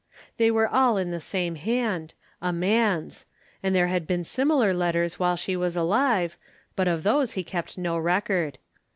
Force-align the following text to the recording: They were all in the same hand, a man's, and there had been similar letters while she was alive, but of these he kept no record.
They 0.37 0.49
were 0.49 0.67
all 0.67 0.97
in 0.97 1.11
the 1.11 1.19
same 1.19 1.53
hand, 1.53 2.15
a 2.41 2.51
man's, 2.51 3.27
and 3.61 3.75
there 3.75 3.85
had 3.85 4.07
been 4.07 4.23
similar 4.23 4.73
letters 4.73 5.19
while 5.19 5.35
she 5.35 5.55
was 5.55 5.75
alive, 5.77 6.39
but 6.75 6.87
of 6.87 7.03
these 7.03 7.33
he 7.33 7.43
kept 7.43 7.77
no 7.77 7.99
record. 7.99 8.57